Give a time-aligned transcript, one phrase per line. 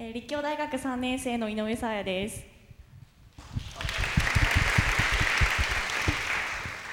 [0.00, 2.44] えー、立教大学3年生の井上沙耶です。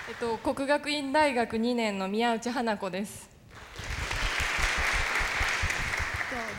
[0.09, 3.29] えっと国学院大学2年の宮内花子です。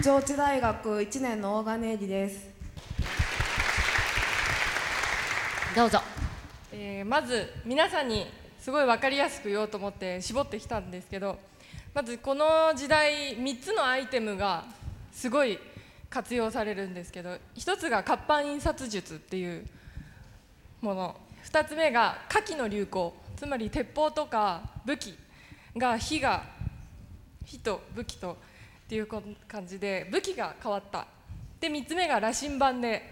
[0.05, 2.49] 上智大学1年の大金恵里です。
[5.75, 6.01] どうぞ、
[6.73, 8.25] えー、まず皆さんに
[8.61, 11.41] すごい分かりやすく言おうと思って絞ってきたんですけど
[11.92, 14.65] まずこの時代3つのアイテムが
[15.11, 15.59] すごい
[16.10, 19.66] 活用されるんですけど1つが活版印刷術っていう
[20.80, 21.20] もの。
[21.45, 25.16] 2つ目が火器の流行つまり鉄砲とか武器
[25.77, 26.42] が火が
[27.45, 28.33] 火と武器と
[28.87, 31.06] っていう感じで武器が変わった。
[31.61, 33.02] で3つ目が羅針盤で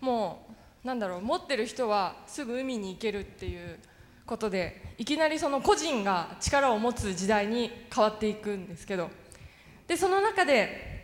[0.00, 0.46] も
[0.84, 3.78] うなんだろう持ってる人はすぐ海に行けるっていう
[4.24, 9.10] ことでいきなりその個人が力を持つ時代に変わっていくんですけど。
[9.88, 10.95] でその中で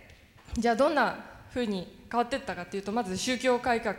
[0.59, 1.17] じゃあどんな
[1.53, 3.95] ふうに変わっていったかっていうとまず宗教改革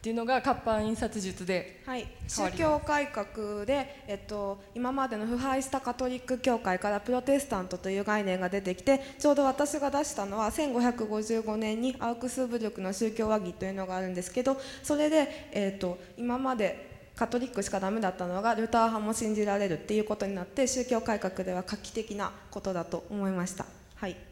[0.00, 2.06] っていうのが活版印刷術ではい。
[2.26, 23.66] 宗教改革で、えっと、今までの腐敗したカトリック教会からプロテスタントという概念が出てきてちょうど私が出したのは1555年にアウクスブルクの宗教和議というのがあるんですけどそれで、えっと、今までカトリックしかダメだったのがルター派も信じられるっていうことになって宗教改革では画期的なことだと思いました。
[23.96, 24.29] はい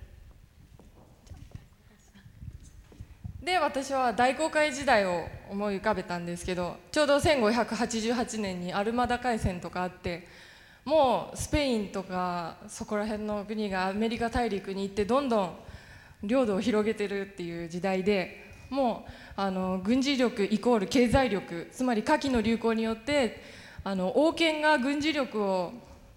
[3.49, 10.29] で私は大航海時代を思い浮かべたんですけどちょうど1588年にアルマダ海戦とかあって
[10.85, 15.57] もうスペインとかそこら辺の国がアメリカ大陸に行ってどんどん
[16.25, 23.43] 領土を広げてるっていう時代でもうあの軍事力イコール経済力つまり火器の流行によって
[23.83, 25.73] あの王権が軍事力を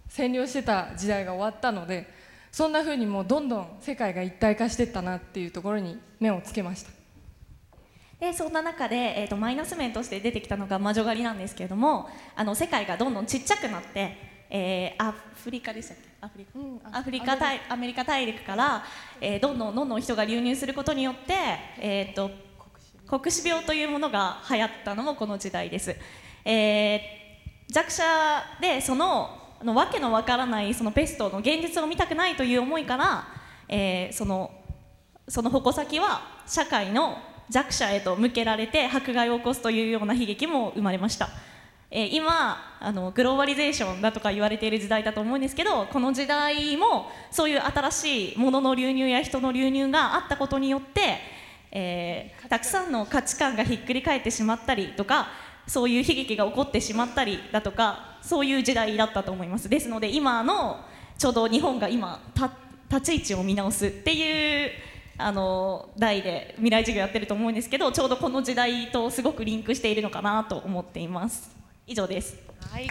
[0.10, 2.12] 占領してた時代が終わったので
[2.52, 7.01] そんなふうにもうどんどん世界が一体化してったなっていうところに目をつけました。
[8.22, 14.16] でそんな中で、えーと、マイナス面として出てきたのが魔女狩りなんですけれどもあの世界がどんどんちっちゃくなって、
[14.48, 16.12] えー、アフリカでしたっけ？
[16.22, 18.84] アフリカ、うん、アフリカ大アメリカ大陸から、
[19.20, 21.34] えー、どんどんどんどん人が流入することによって、
[21.80, 22.30] えーと、
[23.08, 25.96] 黒死病というものが流行ったのもこの時代です、
[26.46, 28.04] えー、弱者
[28.62, 33.28] でそのあの訳のわからないそのペストの現実を見たくないという思いから、
[33.68, 34.52] えー、その
[35.28, 37.18] その矛先は社会の
[37.50, 41.30] 弱者へと向けられて迫害を起こすというような悲劇も生まれました、
[41.90, 51.18] えー、今あのグローバリゼーションだとか言われている時代だと思うんですけどこの時代もそういう新しいものの流入や人の流入があったことによって、
[51.72, 55.28] えー、たくさんの価値観がひっくり返ってしまったりとか
[55.68, 59.70] そういう悲劇が起こってしまったりだとかそういう時代だったと思います。
[59.70, 60.84] ですので今の
[61.18, 62.20] ちょうど日本が今
[62.90, 64.72] 立ち位置を見直すっていう
[65.22, 71.56] あの代で未来授業やってると思うんですけどちょうどこの時代とすごくリンクしているのかなと思っています。
[71.88, 72.36] 以上です。
[72.72, 72.88] はい。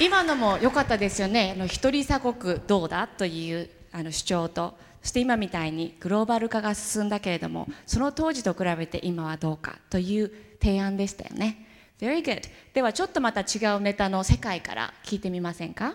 [0.00, 1.54] 今のも良かったですよね。
[1.56, 4.76] あの一人鎖国どうだというあの主張と。
[5.02, 11.66] そして今みたいにグローバル化が進んだけれどもその当時と比べて今はどうかという提案でしたよね。
[12.00, 12.40] Very good
[12.72, 15.94] ではちょっとまた違うネタの世界から聞いてみませんか？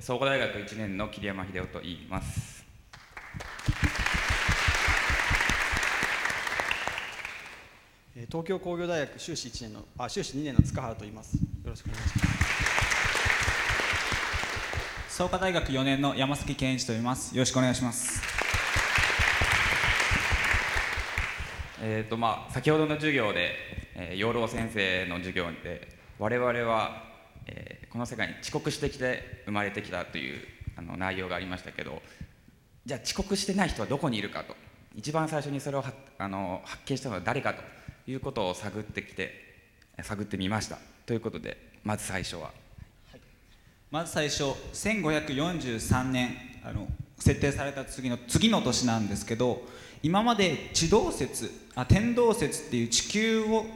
[0.00, 2.64] 総合大学1年の桐山秀夫と言います。
[8.30, 11.36] 東京工業大学修士1年のあ修士2年の塚原と言います。
[11.36, 12.28] よろしくお願いします。
[15.16, 17.34] 創価大学4年の山崎健一と言います。
[17.34, 18.22] よろしくお願いします。
[21.80, 23.54] えーとまあ、先ほどの授業で、
[23.94, 27.08] えー、養老先生の授業で我々は
[27.48, 30.40] えー、この世界に遅刻してきて生まれてきたという
[30.76, 32.00] あの内容がありましたけど
[32.86, 34.56] じゃあ遅刻してない人はどこにいるかと。
[34.94, 35.84] 一番最初にそれを
[36.18, 37.62] あの発見したのは誰かと
[38.10, 39.32] いうことを探ってきて
[40.02, 40.78] 探ってみました。
[41.06, 42.48] ということでまず最初は、は
[43.16, 43.20] い、
[43.90, 49.62] まず最初1543年あの設定された次の次の年なんですけど
[50.02, 53.66] 今まで地動説あ天動説っていう地球を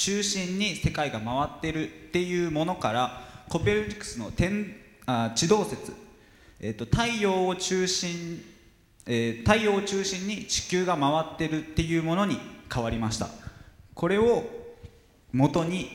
[0.00, 3.20] 中心に世界が回ってるっていうものから
[3.50, 4.74] コペルニクスの天
[5.04, 5.92] あ地動説、
[6.58, 8.42] えーと、太陽を中心、
[9.04, 12.38] えー、太陽を中心に地球が回ってるっていうものに
[12.72, 13.28] 変わりました。
[13.92, 14.42] これを
[15.32, 15.90] 元に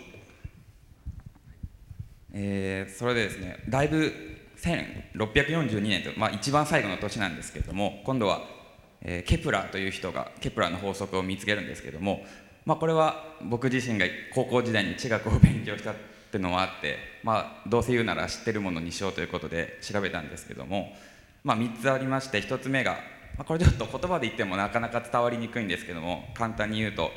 [2.31, 4.13] えーそれでですねだいぶ
[4.57, 8.43] 1642年と、まあ、一番最後の年なんですけれども今度は、
[9.01, 12.23] えーケプラーという人がケプラーの法則を見つけるんですけれども、
[12.65, 15.95] まあ、これは僕自身が高校時代に地学を勉強したっ
[16.31, 20.93] ていうのもあって、まあ、どうせ言うなら知ってるものにしようということで調べたんですけども、
[21.43, 22.93] まあ、3つありまして1つ目が、
[23.37, 27.11] まあ、これちょっと言葉で言ってもなかなか伝わりにくいんですけども簡単に言うと、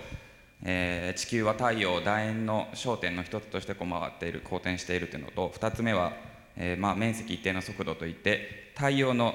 [0.62, 6.12] えー地球は太陽楕円の焦点の一つとしてこう回っている公転しているというのと2つ目は、
[6.56, 9.34] えーまあ、面積一定の速度といって太陽の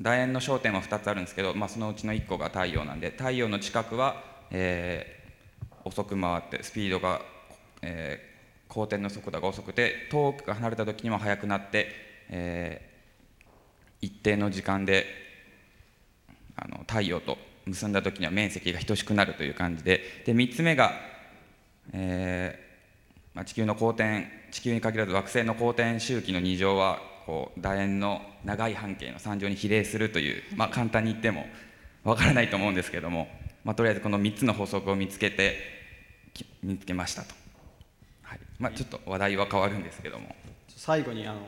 [0.00, 5.18] 楕円の焦点は2つあるんですけど、まあ、そのうちの1個が太陽なんで太陽の近くは、えー
[5.84, 7.22] 遅く回ってスピードが、
[7.82, 8.28] えー
[8.68, 11.88] 公転の速度が遅くて遠く離れた時にも速くなって、
[12.28, 12.88] えー
[14.00, 15.06] 一定の時間で
[16.54, 20.92] あの太陽と結んだ時には面積が等しくなるという感じでで3つ目が、
[21.92, 31.46] えーまあ、地球の公転地球に限らず惑星の公転周期の2乗はこう楕円の長い半径の3乗に比例するという、まあ、簡単に言っても
[32.04, 33.28] わからないと思うんですけども、
[33.68, 35.58] まあ、とりあえずこの3つの法則を見つけて
[36.62, 37.34] 見つけましたと、
[38.22, 38.40] はい。
[38.58, 40.34] まあ、ちょっと話題は変わるんですけども。
[40.68, 41.40] 最後にあの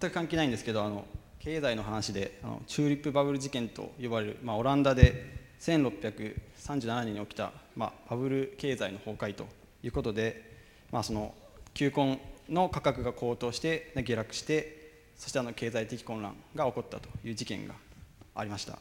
[0.00, 1.04] 全く関係ないんですけどあの
[1.40, 9.44] 経済の話であのチューリップバブル事件と呼ばれる、まあ、オランダで1637年に起きた、まあ、バブル経済の崩壊と
[9.82, 10.48] いうことで、
[10.92, 11.34] まあ、その
[11.72, 17.74] 球根の価格が高騰して下落してそしてあの経済的混乱が起こったという事件が
[18.36, 18.78] ありました。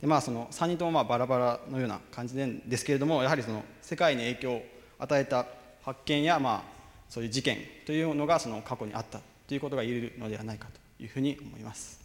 [0.00, 4.62] で、まあ、その3人ともまあバラバラのような感じなんですけれどもやはりその世界に影響を
[4.98, 5.46] 与えた
[5.82, 6.62] 発見や、まあ、
[7.08, 10.68] そういう事件というのがその過去にあったということが言えるのではないか
[10.98, 11.98] というふうに思います。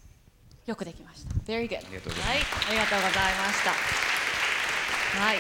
[0.66, 1.34] よくできました。
[1.52, 2.22] Very good ありがとうございます。
[2.22, 2.38] はい。
[2.70, 5.20] ありがとうございました。
[5.20, 5.38] はい。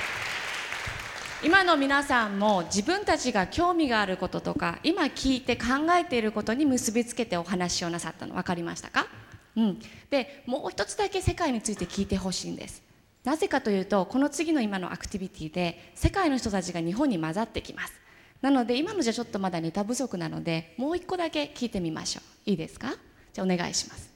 [1.45, 9.07] 今の皆さんも自分たちが興味があることとか今聞いて考えていることに結びつけてお話をなさったの分かりましたか、
[9.55, 9.79] うん、
[10.09, 12.83] でもう一つだけ世界について聞いてほしいんです。
[13.23, 17.93] なぜかというとこの次の今のアクティビティで世界の人たちが日本に混ざってきます。
[18.41, 22.49] なので今のじゃちょっとまだネタ不足なのでもう一個だけ聞いてみましょう。
[22.49, 22.93] いいですか？
[23.31, 24.11] じゃあお願いします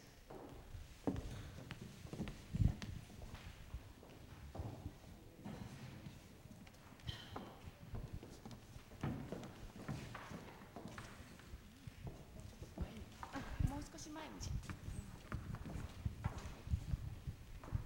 [13.70, 14.50] もう少し前にじ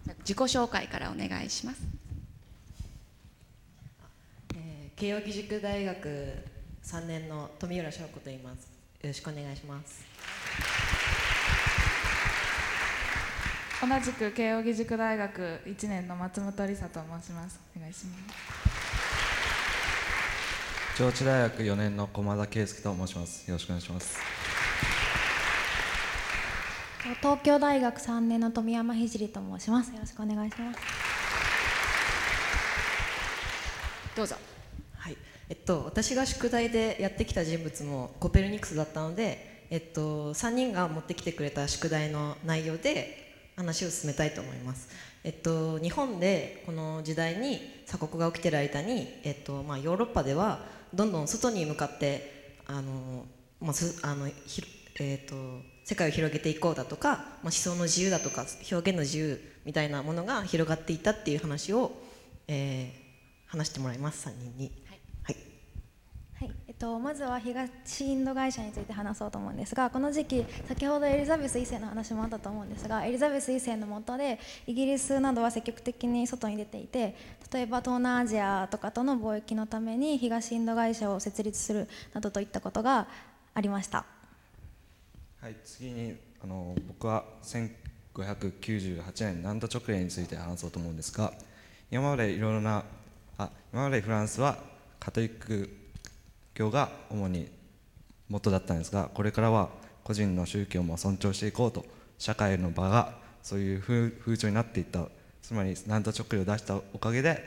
[0.09, 1.81] ゃあ自己紹介からお願いします。
[4.56, 6.07] えー慶應義塾大学
[6.83, 8.62] 3年の富浦翔子と言います。
[9.01, 10.06] よろしくお願いします。
[13.81, 17.60] 同じく慶應義塾大学1年の松本梨沙と申します。
[17.75, 18.18] お願いしま
[20.95, 21.04] す。
[21.04, 23.50] 上智大学4年の駒田圭介と申します。
[23.50, 24.41] よろしくお願いします
[27.16, 29.92] 東京大学3年の富山聖と申します。
[29.94, 30.80] よろしくお願いします。
[34.16, 34.36] どうぞ。
[34.96, 35.18] はい。
[35.50, 44.90] えっと私が宿題でやってきた人物もコペルニクスだったのでえっと3人が持ってきてくれた宿題の内容で話を進めたいと思います。
[45.24, 53.26] えっと日本でこの時代に鎖国が起きてる間にえっとまあヨーロッパではどんどん外に向かってあの
[53.59, 54.64] まあすあのひ
[55.00, 55.35] えっと
[55.83, 61.92] 世界を広げていこうだとか、まあ、思想の自由だとか表現の自由みたいなものが広がっていったっていう話を、
[62.47, 63.02] えー
[63.52, 64.71] 話してもらいます3人に。
[64.85, 65.00] はい。
[66.35, 66.52] はい。
[66.69, 67.69] えっと、まずは東
[68.06, 77.16] インド会社について話そうと思うんですがこの時期先ほどエリザベス1世の話もあったと思うんですがエリザベス1世の下でイギリスなどは積極的に外に出ていて
[77.54, 83.07] 例えば東南アジアとかとの貿易のために東インド会社を設立するなどといったことが
[83.54, 84.06] ありました
[85.42, 91.33] はい次にあの僕は1598年南都直令について話そうと思うんですが
[91.90, 92.83] 今までいろいろな
[93.40, 94.60] あ今までフランスは
[95.00, 95.68] カトリック
[96.54, 97.50] 教が主に
[98.30, 99.69] 元だったんですがこれからは
[100.04, 101.88] 個人の宗教も尊重していこうと
[102.19, 105.07] 社会の場がそういう風潮になっていった
[105.42, 107.44] つまり南都直令を出したおかげで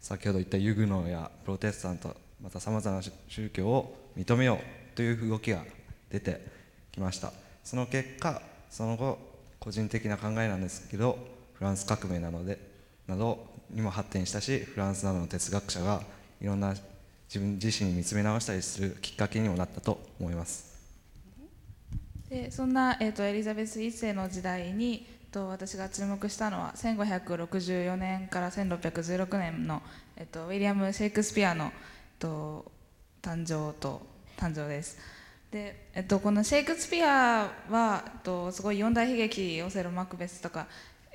[0.00, 4.60] 先ほど言ったユグノーやプロテスタントまたさまざまな宗教を認めよ
[4.92, 5.64] うという動きが
[6.08, 6.61] 出て
[6.92, 7.32] きました。
[7.64, 9.18] その結果その後
[9.58, 11.18] 個人的な考えなんですけど
[11.54, 12.58] フランス革命なので
[13.06, 16.02] などにも発展したしフランスなどの哲学者が
[16.40, 16.74] いろんな
[17.28, 20.72] 自分自身に見つめ直したりするきっかけにもなったと思います。
[22.28, 29.82] でそんな、えー、とエリザベス1世の時代に、と私が注目したのは1564年から1616年の、
[30.16, 31.72] えー、とウィリアム・シェイクスピアの、
[32.18, 32.70] と
[33.22, 34.02] 誕生と
[34.36, 34.98] 誕生です。
[35.52, 40.66] で、えっと、このシェイクスピアは、えっと、すごい四大悲劇オセロ・マクベスとか、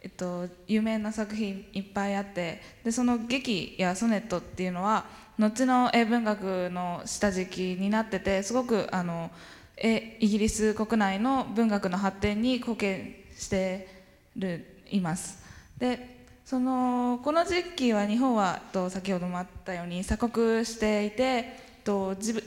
[0.04, 5.06] えっと、有名な作品いっぱいあってでその劇やソネットっていうのは
[5.40, 9.32] 後の英文学の下敷きになっててすごくあの
[9.76, 13.88] えイギリス国内の文学の発展に貢献して
[14.36, 15.44] るいます。
[15.80, 16.16] で
[16.46, 22.44] そのこの時期は日本はと先ほどもあったように鎖国していてと自分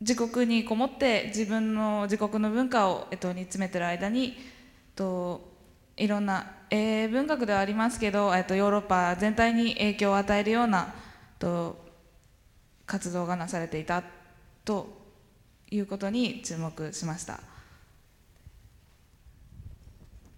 [0.00, 4.36] 自国にこもって自分の自国の文化を、えっと、煮詰めてる間に
[4.94, 5.48] と
[5.96, 10.94] いろんな、えー、文学ではありますけど、えっと、ヨーロッパ全体に影響を与えるような
[11.38, 11.78] と
[12.84, 14.02] 活動がなされていた
[14.64, 14.88] と
[15.70, 17.40] いうことに注目しました。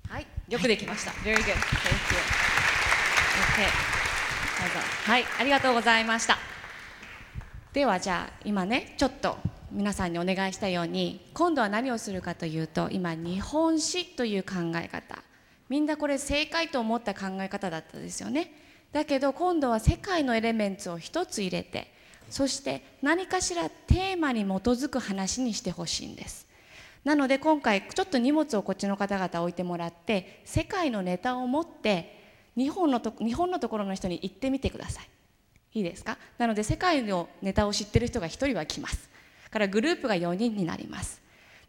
[0.09, 1.11] はい、よくできました。
[1.11, 1.43] Very good.
[1.43, 1.53] Thank
[3.63, 3.99] you.
[4.67, 6.48] ぞはい、ありがとうございました。
[7.79, 9.39] ではじゃあ今ねちょっと
[9.71, 15.23] 皆さんにお願いしたように今度は何をするかというと今日本史という考え方。
[15.69, 18.51] みんなこれ正解と思った考え方だったですよね。
[18.91, 21.93] だけど今度は世界のエレメンツを一つ入れて
[22.31, 26.49] そして何かしらテーマに基づく話にしてほしいんです。
[27.05, 35.09] なので今回ちょっと荷物をこっちの方々置いてもらって世界のネタを持って日本のと日本のところの人に行ってみてください。
[35.79, 36.19] いいですか？
[36.37, 39.09] なので世界のネタを知ってる人が1人は来ます。
[39.51, 41.21] からグループが4人になります。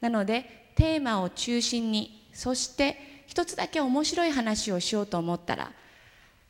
[0.01, 5.71] なのでテーマを中心にそして一つだけ面白い話をしようと思ったら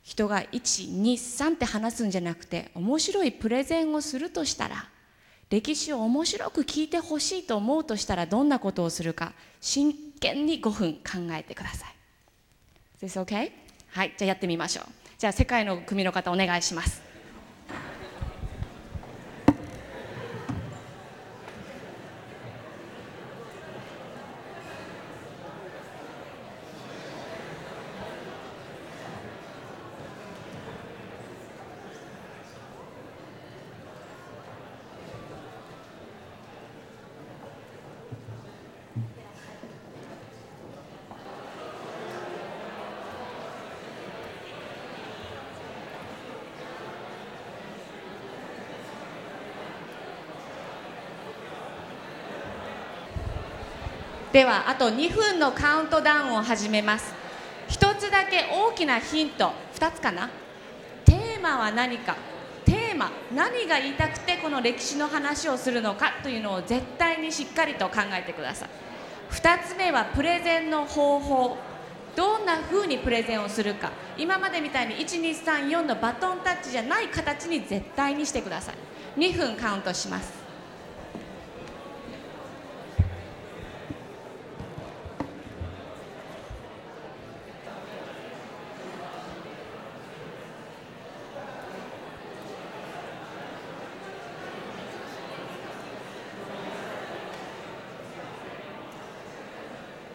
[0.02, 4.88] 人が123って話すんじゃなくて面白いプレゼンをするとしたら
[5.50, 11.94] 歴史を面白く聞いてほしいと思うとしたらどんなことをするか真剣に5分考えてください。
[13.04, 13.50] This okay?
[13.88, 14.84] はいじゃあやってみましょう。
[15.18, 17.09] じゃあ世界の組の方お願いします。
[54.32, 57.12] ではあと2分のカウントダウンを始めます。
[57.68, 59.52] 一つだけ大きなヒント。
[59.74, 60.30] 2つかな。
[61.04, 62.16] テーマは何か。
[62.64, 68.68] テーマ何が言いたくてこの歴史の話をするのかというのを絶対にしっかりと考えてください。
[69.32, 71.56] 2つ目はプレゼンの方法。
[72.14, 73.90] どんな風にプレゼンをするか。
[74.16, 78.74] 今までみたいに1234のバトンタッチじゃない形に絶対にしてください。
[79.16, 80.40] 2分カウントします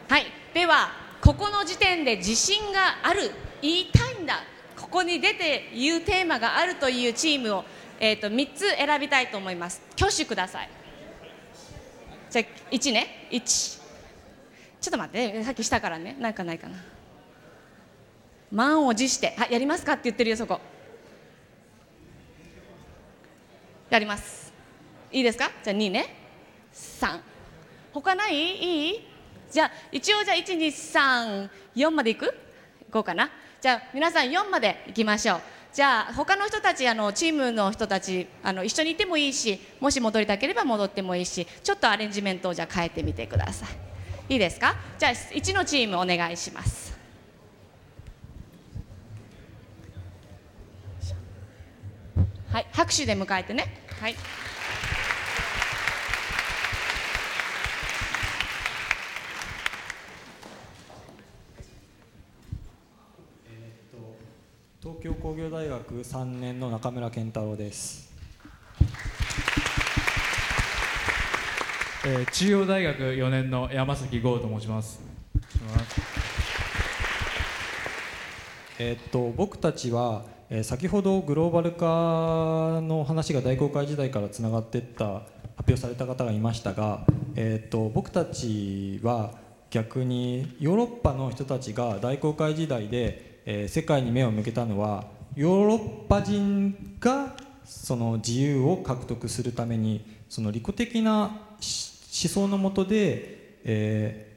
[0.07, 0.89] はい、では
[1.21, 3.29] ここの時点で自信がある
[3.61, 4.35] 言いたいんだ
[4.77, 7.65] ここに出て言うテーマがあるというチームを、
[7.99, 9.81] えー、と3つ選びたいと思います。
[9.97, 10.69] 挙手ください。
[12.29, 13.79] じゃあ1ね1ち。
[14.87, 16.77] ょっと待ってさっきしたからねなんかないかな。
[18.49, 19.35] 満を持して。
[19.37, 20.61] はやりますかって言ってるよそこ。
[23.89, 24.53] やります。
[25.11, 25.51] いいですか？
[25.65, 26.15] じゃあ2ね。
[26.73, 27.19] 3
[27.91, 28.35] 他ない？
[28.35, 29.14] いい？
[29.55, 32.25] じゃあ一応じゃあ1234までいく？
[32.25, 33.29] いこうかな。
[33.61, 35.41] じゃあ皆さん4までいきましょう。
[35.71, 43.65] じゃあ他の人たちあのチームの人たちあの一緒にいてもいいしもし戻りたければ戻ってもいいしちょっとアレンジメントをじゃあ変えてみてくださ
[44.29, 44.33] い。
[44.33, 44.75] いいですか？
[44.99, 46.93] じゃあ1のチームお願いします。
[52.51, 53.85] はい拍手で迎えてね。
[54.01, 54.15] はい
[64.81, 68.13] 東京工業大学3年の中村健太郎です、
[72.05, 75.01] えー中央大学4年の山崎剛と申します。
[78.77, 85.25] えーっと僕たちは、えー先ほどグローバル化の話が大航海時代からつながっていった発
[85.69, 87.03] 表された方がいましたが、
[87.35, 89.31] えーっと僕たちは
[89.71, 104.35] 逆にヨーロッパの人たちが大航海時代で、えー世界に目を向けたのはヨーロッパ人がその自由を獲得するためにその利己的なし想のもとで、えー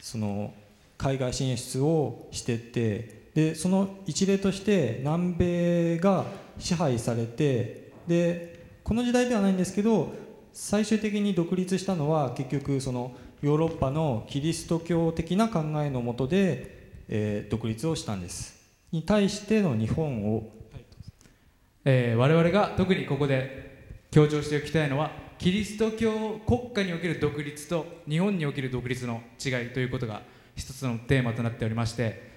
[0.00, 0.54] その
[0.96, 6.24] 海外進出をしてってでその一例として南米が
[6.58, 10.12] 支配されてでこの時代ではないんですけど
[10.52, 13.12] 最終的に独立したのは結局その
[13.42, 18.57] ヨーロッパのキリスト教的な考えのもとで、えー独立をしたんです。
[18.92, 20.58] に対しての日本を
[21.84, 23.68] えー我々が特にここで
[24.10, 30.22] 強調しておきたいのはキリスト教国家における独立と日本における独立の違いということが
[30.56, 32.30] 一つのテーマとなっておりまして、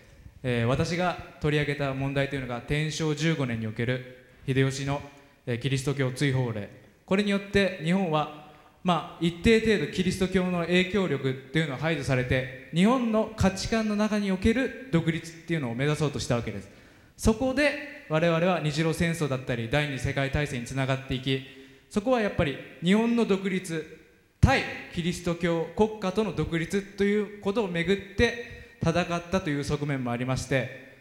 [0.43, 5.01] えー私が取り上げた問題というのが天正15年における秀吉の、
[5.46, 6.70] えーキリスト教追放令。
[7.05, 8.41] これによって日本は
[8.84, 16.82] まあ、一定程度キリスト教の影響力っていうのは排除されて日本の価値観の中における独立っていうのを目指そうとしたわけです。
[17.22, 21.46] そこで我々は日露戦争だったり第二次世界大戦につながっていき
[21.88, 24.00] そこはやっぱり日本の独立
[24.42, 24.64] 対
[24.96, 30.96] キリスト教国家との独立ということをめぐって戦ったという側面もありまして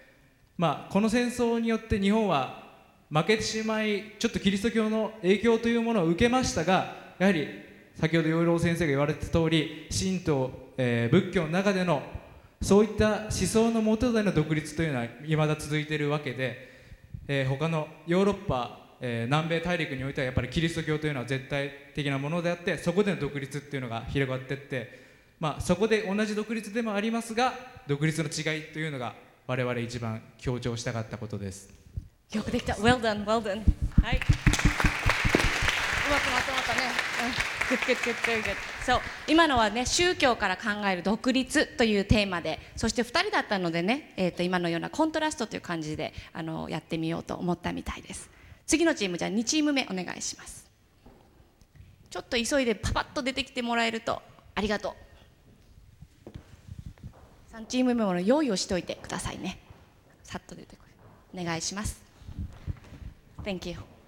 [0.58, 2.64] まあこの戦争によって日本は
[3.10, 7.48] 負けてしまいちょっとキリスト教の影響というものを受けましたがやはり
[8.00, 12.02] 先ほど養老先生が言われた通り神道、えー仏教の中での
[12.62, 16.68] そういった思想の下での独立というのは未だ続いているわけで、
[17.28, 25.00] えー他のヨーロッパ、えー南米大陸においてはやっぱりキリスト教というのは絶対的なものであってそこでの独立っていうのが広がっていって、
[25.38, 27.52] まあ、そこで同じ独立でもありますが
[27.86, 29.12] 独立の違いというのが
[29.46, 31.68] 我々一番強調したかったことです。
[32.32, 32.74] よくできた。
[32.74, 33.60] Well done, well done
[34.02, 34.16] はい。
[34.16, 36.80] うまくまとまったね、
[37.24, 37.59] うん、
[38.84, 48.30] そう今のはね宗教から考える独立というテーマでそして2人だったのでね、えー、と今のようなコントラストという感じであのやってみようと思ったみたいです
[48.66, 50.68] 次のチームじゃあ2チーム目お願いします
[52.08, 54.20] ちょっと急いでパパッと出てきてもらえると
[54.54, 55.10] ありがとう
[57.56, 59.58] 3チーム目も用意をしておいてくださいね
[60.22, 60.80] さっと出てく
[61.34, 62.02] るお願いします
[63.44, 63.99] Thank you